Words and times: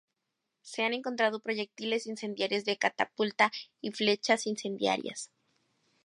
Se 0.63 0.81
han 0.83 0.95
encontrado 0.95 1.41
proyectiles 1.43 2.07
incendiarios 2.07 2.65
de 2.65 2.75
catapulta 2.75 3.51
y 3.81 3.91
flechas 3.91 4.47
incendiarias. 4.47 5.29